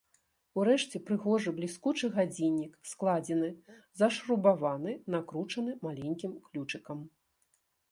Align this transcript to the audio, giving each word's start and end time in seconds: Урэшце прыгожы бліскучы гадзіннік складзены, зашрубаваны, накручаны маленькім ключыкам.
Урэшце 0.59 1.01
прыгожы 1.09 1.51
бліскучы 1.57 2.09
гадзіннік 2.15 2.71
складзены, 2.93 3.51
зашрубаваны, 4.03 4.97
накручаны 5.17 5.79
маленькім 5.87 6.33
ключыкам. 6.51 6.99